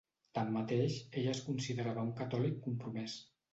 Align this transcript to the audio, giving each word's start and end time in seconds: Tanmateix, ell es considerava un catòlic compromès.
Tanmateix, 0.37 0.95
ell 1.21 1.29
es 1.35 1.43
considerava 1.51 2.07
un 2.09 2.11
catòlic 2.23 2.59
compromès. 2.67 3.23